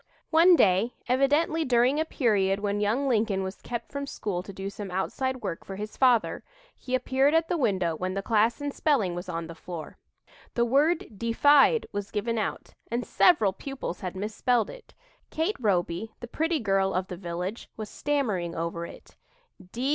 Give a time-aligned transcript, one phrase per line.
[0.31, 4.67] One day, evidently during a period when young Lincoln was kept from school to do
[4.67, 6.43] some outside work for his father,
[6.75, 9.99] he appeared at the window when the class in spelling was on the floor.
[10.55, 14.95] The word "defied" was given out and several pupils had misspelled it.
[15.29, 19.15] Kate Roby, the pretty girl of the village, was stammering over it.